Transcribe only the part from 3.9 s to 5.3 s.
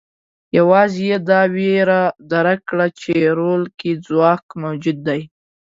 ځواک موجود دی.